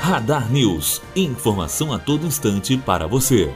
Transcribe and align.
Radar 0.00 0.50
News. 0.52 1.02
Informação 1.14 1.92
a 1.92 1.98
todo 1.98 2.24
instante 2.24 2.78
para 2.78 3.06
você. 3.06 3.52